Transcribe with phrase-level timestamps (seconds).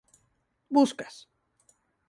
[0.73, 1.21] buscas;